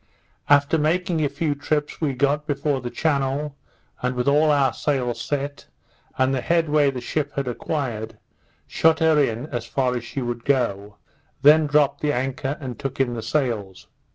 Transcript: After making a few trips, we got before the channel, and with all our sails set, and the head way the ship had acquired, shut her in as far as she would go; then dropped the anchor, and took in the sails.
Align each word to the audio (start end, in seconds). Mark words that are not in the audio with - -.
After 0.49 0.79
making 0.79 1.23
a 1.23 1.29
few 1.29 1.53
trips, 1.53 2.01
we 2.01 2.13
got 2.15 2.47
before 2.47 2.81
the 2.81 2.89
channel, 2.89 3.55
and 4.01 4.15
with 4.15 4.27
all 4.27 4.49
our 4.49 4.73
sails 4.73 5.21
set, 5.21 5.67
and 6.17 6.33
the 6.33 6.41
head 6.41 6.69
way 6.69 6.89
the 6.89 6.99
ship 6.99 7.33
had 7.35 7.47
acquired, 7.47 8.17
shut 8.65 8.97
her 8.97 9.19
in 9.23 9.45
as 9.51 9.67
far 9.67 9.95
as 9.95 10.03
she 10.03 10.23
would 10.23 10.43
go; 10.43 10.95
then 11.43 11.67
dropped 11.67 12.01
the 12.01 12.11
anchor, 12.13 12.57
and 12.59 12.79
took 12.79 12.99
in 12.99 13.13
the 13.13 13.21
sails. 13.21 13.85